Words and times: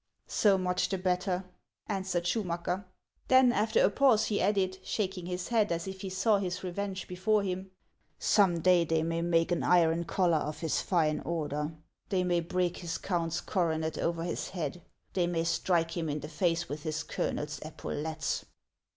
"So 0.41 0.57
much 0.57 0.89
the 0.89 0.97
better," 0.97 1.43
answered 1.87 2.23
Schumacker. 2.25 2.85
Then 3.27 3.51
after 3.51 3.83
a 3.85 3.91
pause 3.91 4.25
he 4.25 4.41
added, 4.41 4.79
shaking 4.81 5.27
his 5.27 5.49
head 5.49 5.71
as 5.71 5.87
if 5.87 6.01
he 6.01 6.09
saw 6.09 6.39
his 6.39 6.63
revenge 6.63 7.07
before 7.07 7.43
him," 7.43 7.69
Some 8.17 8.61
day 8.61 8.83
they 8.83 9.03
may 9.03 9.21
make 9.21 9.51
an 9.51 9.61
iron 9.61 10.05
collar 10.05 10.39
of 10.39 10.61
his 10.61 10.81
fine 10.81 11.19
order; 11.19 11.73
they 12.09 12.23
may 12.23 12.39
break 12.39 12.77
his 12.77 12.97
count's 12.97 13.41
coronet 13.41 13.99
over 13.99 14.23
his 14.23 14.49
head; 14.49 14.81
they 15.13 15.27
may 15.27 15.43
strike 15.43 15.95
him 15.95 16.09
in 16.09 16.21
the 16.21 16.27
face 16.29 16.67
with 16.67 16.81
his 16.81 17.03
colonel's 17.03 17.59
epaulettes." 17.63 18.45